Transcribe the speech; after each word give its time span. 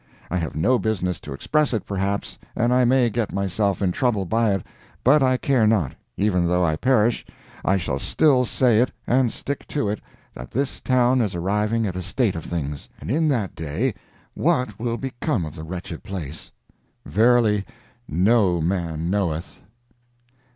I 0.31 0.37
have 0.37 0.55
no 0.55 0.79
business 0.79 1.19
to 1.19 1.31
express 1.31 1.75
it, 1.75 1.85
perhaps, 1.85 2.39
and 2.55 2.73
I 2.73 2.85
may 2.85 3.11
get 3.11 3.31
myself 3.31 3.83
in 3.83 3.91
trouble 3.91 4.25
by 4.25 4.55
it; 4.55 4.65
but 5.03 5.21
I 5.21 5.37
care 5.37 5.67
not; 5.67 5.93
even 6.17 6.47
though 6.47 6.65
I 6.65 6.75
perish, 6.75 7.23
I 7.63 7.77
shall 7.77 7.99
still 7.99 8.43
say 8.43 8.79
it 8.79 8.91
and 9.05 9.31
stick 9.31 9.67
to 9.67 9.89
it, 9.89 10.01
that 10.33 10.49
this 10.49 10.81
town 10.81 11.21
is 11.21 11.35
arriving 11.35 11.85
at 11.85 11.95
a 11.95 12.01
state 12.01 12.35
of 12.35 12.45
things. 12.45 12.89
And 12.99 13.11
in 13.11 13.27
that 13.27 13.53
day, 13.53 13.93
what 14.33 14.79
will 14.79 14.97
become 14.97 15.45
of 15.45 15.53
the 15.53 15.63
wretched 15.63 16.01
place? 16.01 16.51
Verily, 17.05 17.63
no 18.07 18.59
man 18.59 19.07
knoweth. 19.11 19.61